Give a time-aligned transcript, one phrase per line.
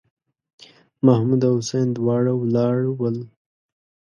[1.05, 3.17] محمـود او حسين دواړه ولاړ ول.